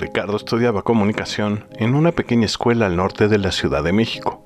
[0.00, 4.44] Ricardo estudiaba comunicación en una pequeña escuela al norte de la Ciudad de México.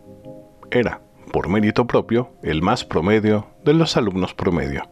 [0.71, 1.01] Era,
[1.33, 4.83] por mérito propio, el más promedio de los alumnos promedio.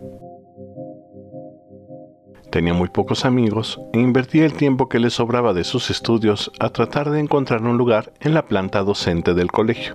[2.53, 6.68] Tenía muy pocos amigos e invertía el tiempo que le sobraba de sus estudios a
[6.68, 9.95] tratar de encontrar un lugar en la planta docente del colegio.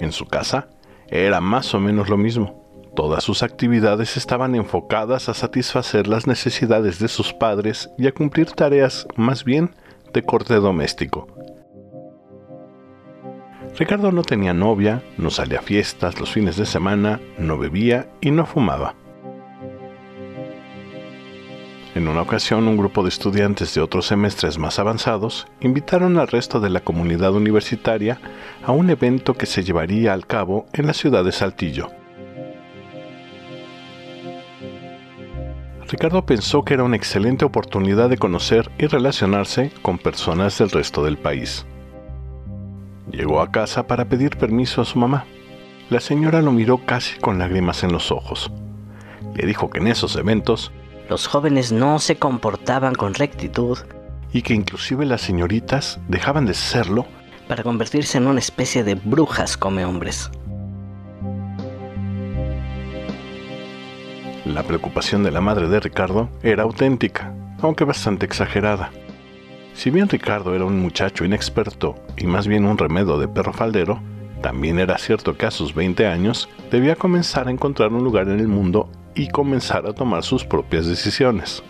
[0.00, 0.68] En su casa
[1.08, 2.64] era más o menos lo mismo.
[2.96, 8.52] Todas sus actividades estaban enfocadas a satisfacer las necesidades de sus padres y a cumplir
[8.52, 9.74] tareas más bien
[10.14, 11.28] de corte doméstico.
[13.78, 18.30] Ricardo no tenía novia, no salía a fiestas los fines de semana, no bebía y
[18.30, 18.94] no fumaba.
[21.94, 26.58] En una ocasión, un grupo de estudiantes de otros semestres más avanzados invitaron al resto
[26.58, 28.18] de la comunidad universitaria
[28.64, 31.90] a un evento que se llevaría al cabo en la ciudad de Saltillo.
[35.86, 41.04] Ricardo pensó que era una excelente oportunidad de conocer y relacionarse con personas del resto
[41.04, 41.66] del país.
[43.10, 45.26] Llegó a casa para pedir permiso a su mamá.
[45.90, 48.50] La señora lo miró casi con lágrimas en los ojos.
[49.34, 50.72] Le dijo que en esos eventos
[51.12, 53.76] los jóvenes no se comportaban con rectitud
[54.32, 57.04] y que inclusive las señoritas dejaban de serlo
[57.48, 60.30] para convertirse en una especie de brujas come hombres.
[64.46, 68.90] La preocupación de la madre de Ricardo era auténtica, aunque bastante exagerada.
[69.74, 74.00] Si bien Ricardo era un muchacho inexperto y más bien un remedo de perro faldero,
[74.40, 78.40] también era cierto que a sus 20 años debía comenzar a encontrar un lugar en
[78.40, 81.62] el mundo y comenzar a tomar sus propias decisiones.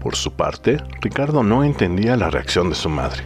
[0.00, 3.22] Por su parte, Ricardo no entendía la reacción de su madre.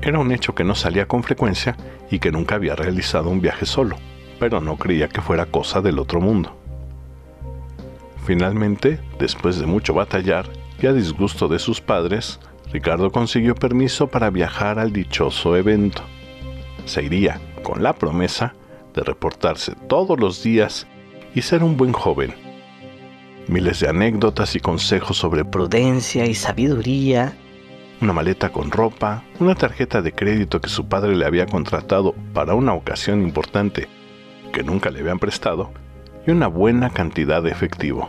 [0.00, 1.76] Era un hecho que no salía con frecuencia
[2.10, 3.96] y que nunca había realizado un viaje solo,
[4.40, 6.56] pero no creía que fuera cosa del otro mundo.
[8.24, 10.46] Finalmente, después de mucho batallar
[10.80, 12.40] y a disgusto de sus padres,
[12.72, 16.02] Ricardo consiguió permiso para viajar al dichoso evento.
[16.86, 18.54] Se iría, con la promesa,
[18.94, 20.86] de reportarse todos los días
[21.34, 22.34] y ser un buen joven.
[23.48, 27.36] Miles de anécdotas y consejos sobre prudencia y sabiduría.
[28.00, 32.54] Una maleta con ropa, una tarjeta de crédito que su padre le había contratado para
[32.54, 33.88] una ocasión importante
[34.52, 35.72] que nunca le habían prestado
[36.26, 38.08] y una buena cantidad de efectivo.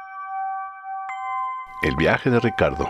[1.81, 2.87] el viaje de Ricardo.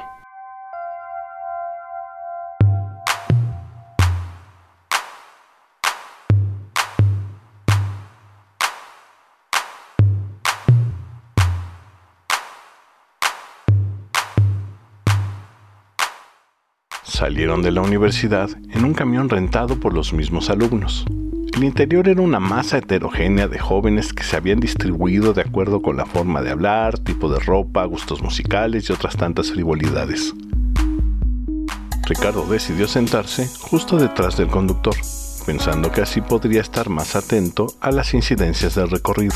[17.03, 21.05] Salieron de la universidad en un camión rentado por los mismos alumnos.
[21.61, 25.95] El interior era una masa heterogénea de jóvenes que se habían distribuido de acuerdo con
[25.95, 30.33] la forma de hablar, tipo de ropa, gustos musicales y otras tantas frivolidades.
[32.07, 34.95] Ricardo decidió sentarse justo detrás del conductor,
[35.45, 39.35] pensando que así podría estar más atento a las incidencias del recorrido.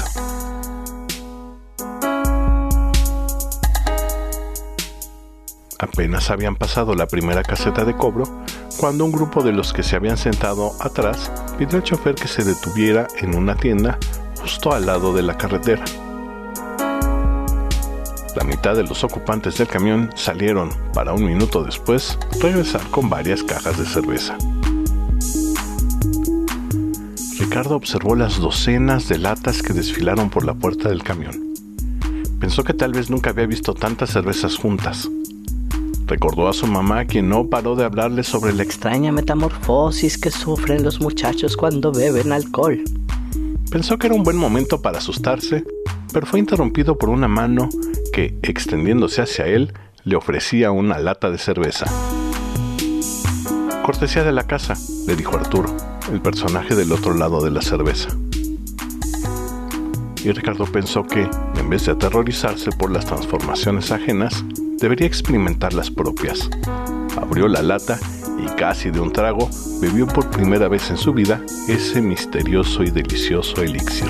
[5.78, 8.24] Apenas habían pasado la primera caseta de cobro
[8.78, 12.44] cuando un grupo de los que se habían sentado atrás pidió al chofer que se
[12.44, 13.98] detuviera en una tienda
[14.40, 15.84] justo al lado de la carretera.
[18.36, 23.44] La mitad de los ocupantes del camión salieron para un minuto después regresar con varias
[23.44, 24.38] cajas de cerveza.
[27.40, 31.54] Ricardo observó las docenas de latas que desfilaron por la puerta del camión.
[32.40, 35.10] Pensó que tal vez nunca había visto tantas cervezas juntas,
[36.08, 40.84] Recordó a su mamá quien no paró de hablarle sobre la extraña metamorfosis que sufren
[40.84, 42.84] los muchachos cuando beben alcohol.
[43.72, 45.64] Pensó que era un buen momento para asustarse,
[46.14, 47.70] pero fue interrumpido por una mano
[48.14, 49.74] que, extendiéndose hacia él,
[50.04, 51.86] le ofrecía una lata de cerveza.
[53.84, 54.76] Cortesía de la casa,
[55.08, 55.76] le dijo Arturo,
[56.12, 58.10] el personaje del otro lado de la cerveza.
[60.24, 64.44] Y Ricardo pensó que, en vez de aterrorizarse por las transformaciones ajenas,
[64.78, 66.50] debería experimentar las propias.
[67.18, 68.00] Abrió la lata
[68.38, 69.50] y casi de un trago
[69.82, 74.10] bebió por primera vez en su vida ese misterioso y delicioso elixir.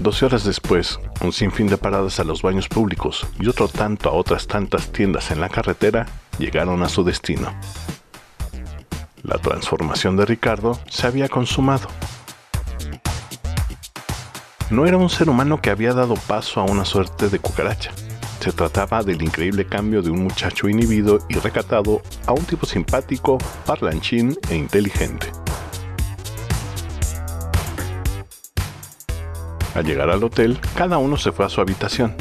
[0.00, 4.12] Doce horas después, un sinfín de paradas a los baños públicos y otro tanto a
[4.12, 6.06] otras tantas tiendas en la carretera
[6.38, 7.52] llegaron a su destino.
[9.26, 11.88] La transformación de Ricardo se había consumado.
[14.70, 17.90] No era un ser humano que había dado paso a una suerte de cucaracha.
[18.38, 23.38] Se trataba del increíble cambio de un muchacho inhibido y recatado a un tipo simpático,
[23.66, 25.32] parlanchín e inteligente.
[29.74, 32.14] Al llegar al hotel, cada uno se fue a su habitación.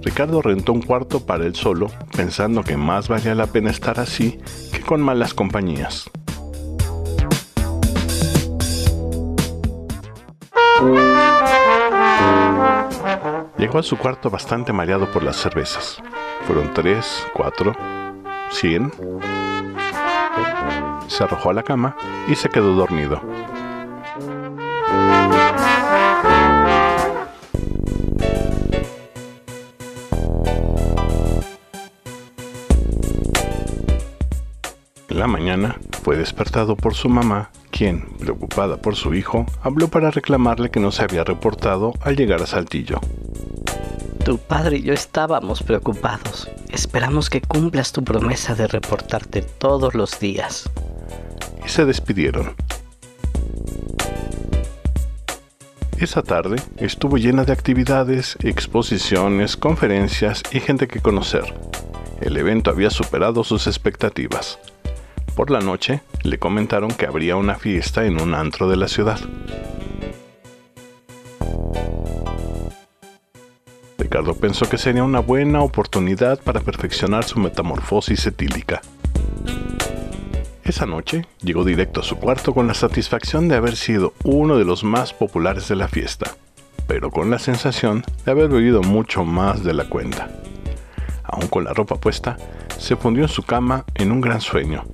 [0.00, 4.38] Ricardo rentó un cuarto para él solo, pensando que más valía la pena estar así
[4.72, 6.08] que con malas compañías.
[13.62, 16.02] Llegó a su cuarto bastante mareado por las cervezas.
[16.48, 17.76] Fueron tres, cuatro,
[18.50, 18.90] cien.
[21.06, 23.22] Se arrojó a la cama y se quedó dormido.
[35.08, 40.10] En la mañana fue despertado por su mamá, quien, preocupada por su hijo, habló para
[40.10, 42.98] reclamarle que no se había reportado al llegar a Saltillo.
[44.24, 46.48] Tu padre y yo estábamos preocupados.
[46.70, 50.70] Esperamos que cumplas tu promesa de reportarte todos los días.
[51.64, 52.54] Y se despidieron.
[55.98, 61.54] Esa tarde estuvo llena de actividades, exposiciones, conferencias y gente que conocer.
[62.20, 64.60] El evento había superado sus expectativas.
[65.34, 69.18] Por la noche, le comentaron que habría una fiesta en un antro de la ciudad.
[74.12, 78.82] Ricardo pensó que sería una buena oportunidad para perfeccionar su metamorfosis etílica.
[80.64, 84.66] Esa noche llegó directo a su cuarto con la satisfacción de haber sido uno de
[84.66, 86.36] los más populares de la fiesta,
[86.86, 90.28] pero con la sensación de haber bebido mucho más de la cuenta.
[91.24, 92.36] Aún con la ropa puesta,
[92.76, 94.84] se fundió en su cama en un gran sueño,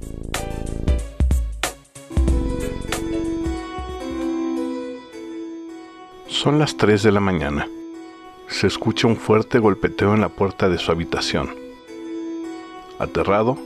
[6.28, 7.66] Son las 3 de la mañana.
[8.48, 11.50] Se escucha un fuerte golpeteo en la puerta de su habitación.
[12.98, 13.56] Aterrado,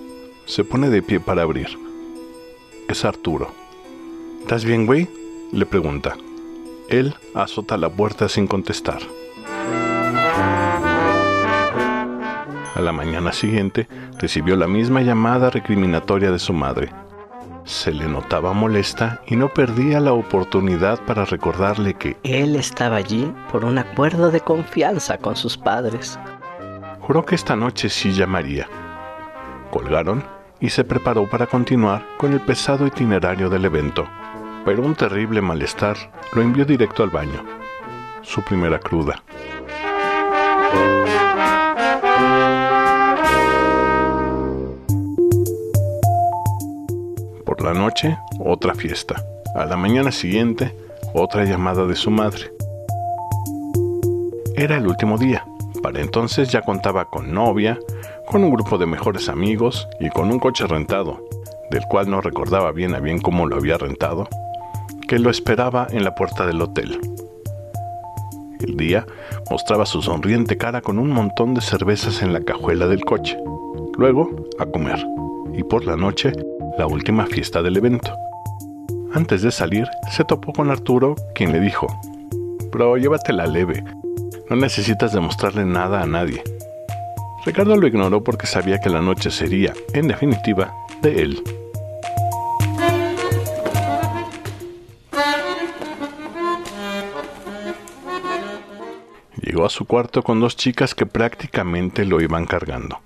[0.44, 1.78] se pone de pie para abrir.
[2.88, 3.48] Es Arturo.
[4.40, 5.08] ¿Estás bien, güey?
[5.52, 6.16] le pregunta.
[6.88, 9.00] Él azota la puerta sin contestar.
[12.74, 13.86] A la mañana siguiente
[14.18, 16.90] recibió la misma llamada recriminatoria de su madre.
[17.64, 23.32] Se le notaba molesta y no perdía la oportunidad para recordarle que él estaba allí
[23.50, 26.18] por un acuerdo de confianza con sus padres.
[27.00, 28.68] Juró que esta noche sí llamaría.
[29.70, 30.24] Colgaron
[30.60, 34.06] y se preparó para continuar con el pesado itinerario del evento,
[34.64, 35.96] pero un terrible malestar
[36.34, 37.44] lo envió directo al baño.
[38.22, 39.22] Su primera cruda.
[47.62, 49.22] La noche, otra fiesta.
[49.54, 50.74] A la mañana siguiente,
[51.14, 52.50] otra llamada de su madre.
[54.56, 55.46] Era el último día.
[55.82, 57.78] Para entonces ya contaba con novia,
[58.26, 61.24] con un grupo de mejores amigos y con un coche rentado,
[61.70, 64.28] del cual no recordaba bien a bien cómo lo había rentado,
[65.08, 67.00] que lo esperaba en la puerta del hotel.
[68.60, 69.06] El día
[69.50, 73.36] mostraba su sonriente cara con un montón de cervezas en la cajuela del coche.
[73.98, 75.04] Luego, a comer.
[75.52, 76.32] Y por la noche,
[76.78, 78.16] la última fiesta del evento.
[79.14, 81.86] Antes de salir, se topó con Arturo, quien le dijo,
[82.70, 83.84] Bro, llévatela leve,
[84.48, 86.42] no necesitas demostrarle nada a nadie.
[87.44, 91.42] Ricardo lo ignoró porque sabía que la noche sería, en definitiva, de él.
[99.42, 103.00] Llegó a su cuarto con dos chicas que prácticamente lo iban cargando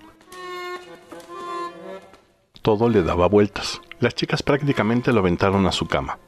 [2.66, 3.80] todo le daba vueltas.
[4.00, 6.18] Las chicas prácticamente lo aventaron a su cama.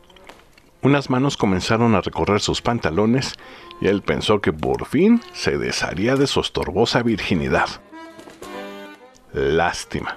[0.83, 3.35] Unas manos comenzaron a recorrer sus pantalones
[3.80, 7.66] y él pensó que por fin se desharía de su estorbosa virginidad.
[9.33, 10.16] Lástima.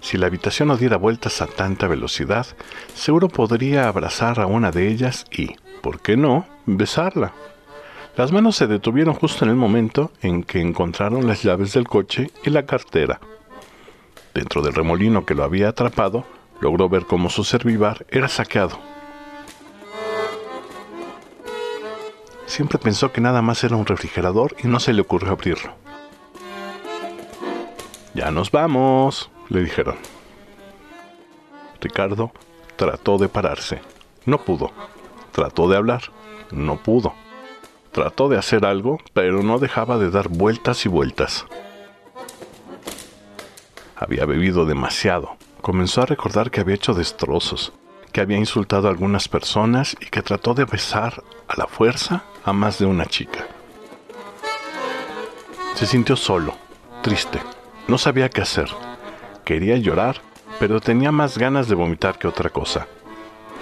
[0.00, 2.46] Si la habitación no diera vueltas a tanta velocidad,
[2.94, 7.34] seguro podría abrazar a una de ellas y, ¿por qué no?, besarla.
[8.16, 12.30] Las manos se detuvieron justo en el momento en que encontraron las llaves del coche
[12.42, 13.20] y la cartera.
[14.34, 16.24] Dentro del remolino que lo había atrapado,
[16.60, 18.78] logró ver cómo su servivar era saqueado.
[22.46, 25.74] Siempre pensó que nada más era un refrigerador y no se le ocurrió abrirlo.
[28.14, 29.96] Ya nos vamos, le dijeron.
[31.80, 32.30] Ricardo
[32.76, 33.80] trató de pararse.
[34.26, 34.70] No pudo.
[35.32, 36.02] Trató de hablar.
[36.50, 37.14] No pudo.
[37.90, 41.46] Trató de hacer algo, pero no dejaba de dar vueltas y vueltas.
[44.02, 45.36] Había bebido demasiado.
[45.60, 47.72] Comenzó a recordar que había hecho destrozos,
[48.10, 52.52] que había insultado a algunas personas y que trató de besar a la fuerza a
[52.52, 53.46] más de una chica.
[55.76, 56.56] Se sintió solo,
[57.02, 57.38] triste,
[57.86, 58.68] no sabía qué hacer.
[59.44, 60.20] Quería llorar,
[60.58, 62.88] pero tenía más ganas de vomitar que otra cosa.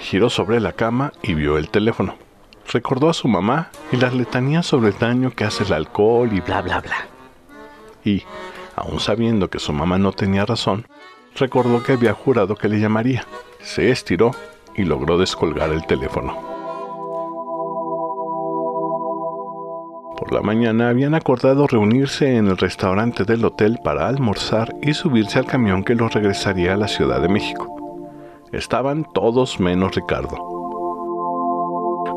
[0.00, 2.16] Giró sobre la cama y vio el teléfono.
[2.72, 6.40] Recordó a su mamá y las letanías sobre el daño que hace el alcohol y
[6.40, 7.08] bla bla bla.
[8.06, 8.24] Y,
[8.80, 10.86] aun sabiendo que su mamá no tenía razón,
[11.36, 13.24] recordó que había jurado que le llamaría.
[13.60, 14.30] Se estiró
[14.74, 16.34] y logró descolgar el teléfono.
[20.16, 25.38] Por la mañana habían acordado reunirse en el restaurante del hotel para almorzar y subirse
[25.38, 27.74] al camión que los regresaría a la Ciudad de México.
[28.52, 30.36] Estaban todos menos Ricardo.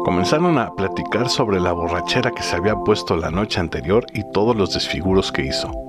[0.05, 4.55] Comenzaron a platicar sobre la borrachera que se había puesto la noche anterior y todos
[4.55, 5.83] los desfiguros que hizo.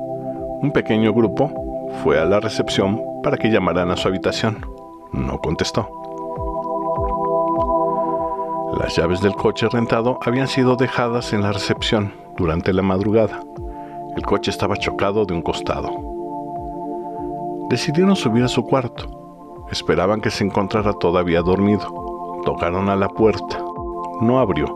[0.64, 1.52] Un pequeño grupo
[2.02, 4.64] fue a la recepción para que llamaran a su habitación.
[5.12, 5.90] No contestó.
[8.80, 13.40] Las llaves del coche rentado habían sido dejadas en la recepción durante la madrugada.
[14.16, 15.90] El coche estaba chocado de un costado.
[17.68, 19.66] Decidieron subir a su cuarto.
[19.70, 22.40] Esperaban que se encontrara todavía dormido.
[22.46, 23.62] Tocaron a la puerta.
[24.22, 24.74] No abrió.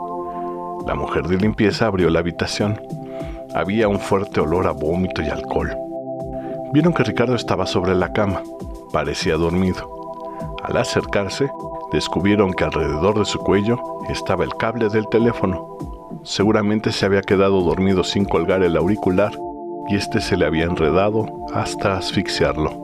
[0.86, 2.78] La mujer de limpieza abrió la habitación.
[3.54, 5.76] Había un fuerte olor a vómito y alcohol.
[6.72, 8.42] Vieron que Ricardo estaba sobre la cama.
[8.92, 9.90] Parecía dormido.
[10.62, 11.48] Al acercarse,
[11.92, 13.78] descubrieron que alrededor de su cuello
[14.08, 15.78] estaba el cable del teléfono.
[16.24, 19.32] Seguramente se había quedado dormido sin colgar el auricular
[19.88, 22.82] y este se le había enredado hasta asfixiarlo.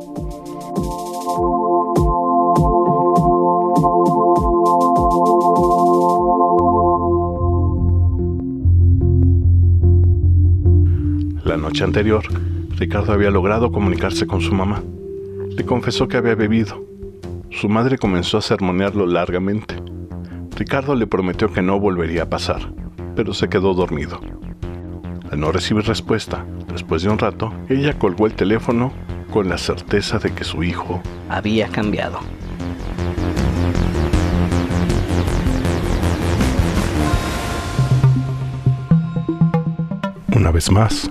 [11.75, 12.25] Noche anterior,
[12.77, 14.81] Ricardo había logrado comunicarse con su mamá.
[15.57, 16.85] Le confesó que había bebido
[17.51, 19.77] su madre comenzó a sermonearlo largamente.
[20.57, 22.73] Ricardo le prometió que no volvería a pasar,
[23.17, 24.21] pero se quedó dormido.
[25.31, 28.93] Al no recibir respuesta, después de un rato, ella colgó el teléfono
[29.33, 32.21] con la certeza de que su hijo había cambiado.
[40.37, 41.11] Una vez más,